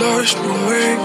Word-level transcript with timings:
lost 0.00 0.36
my 0.38 0.68
way. 0.68 0.96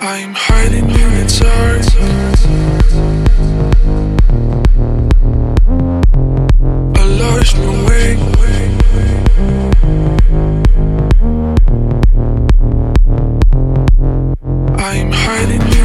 I'm 0.00 0.32
hiding 0.34 0.90
inside. 1.22 1.86
I 6.94 7.04
lost 7.20 7.56
my 7.58 7.86
way. 7.86 8.06
I'm 14.78 15.10
hiding. 15.12 15.75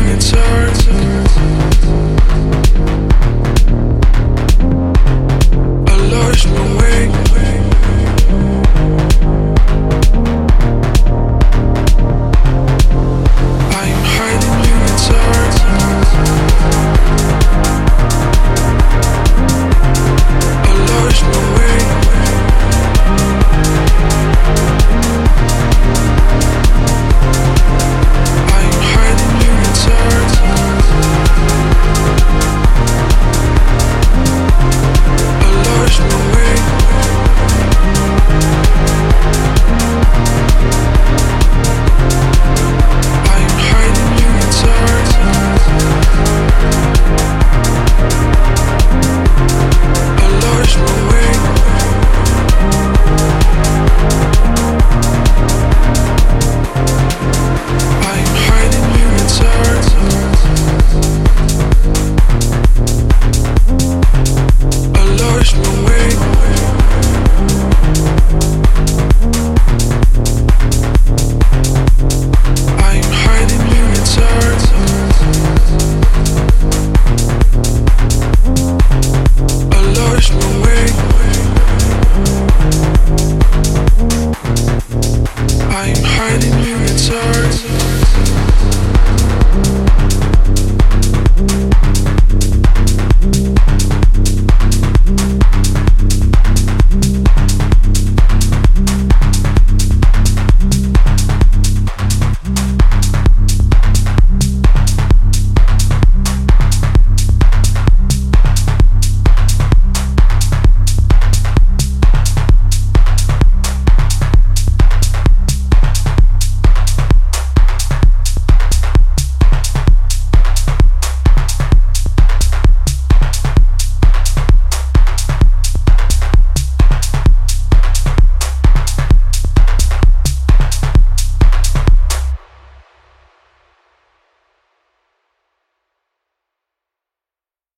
Nashville. 21.21 21.60